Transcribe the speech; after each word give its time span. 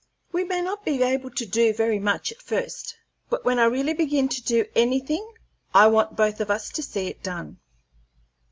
We 0.31 0.43
may 0.43 0.61
not 0.63 0.83
be 0.83 1.03
able 1.03 1.29
to 1.29 1.45
do 1.45 1.73
very 1.75 1.99
much 1.99 2.31
at 2.31 2.41
first, 2.41 2.95
but 3.29 3.45
when 3.45 3.59
I 3.59 3.65
really 3.65 3.93
begin 3.93 4.29
to 4.29 4.41
do 4.41 4.65
anything 4.75 5.33
I 5.75 5.85
want 5.89 6.15
both 6.15 6.39
of 6.41 6.49
us 6.49 6.69
to 6.71 6.81
see 6.81 7.05
it 7.07 7.21
done." 7.21 7.59